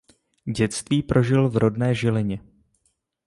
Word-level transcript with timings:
Dětství 0.45 1.03
prožil 1.03 1.49
v 1.49 1.57
rodné 1.57 1.95
Žilině. 1.95 2.39